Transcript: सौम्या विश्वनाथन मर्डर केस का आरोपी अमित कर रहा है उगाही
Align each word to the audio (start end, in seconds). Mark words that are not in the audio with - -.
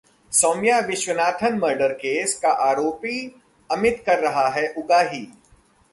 सौम्या 0.31 0.79
विश्वनाथन 0.79 1.57
मर्डर 1.59 1.93
केस 1.93 2.37
का 2.39 2.51
आरोपी 2.69 3.19
अमित 3.69 4.03
कर 4.05 4.19
रहा 4.19 4.47
है 4.49 4.67
उगाही 4.77 5.25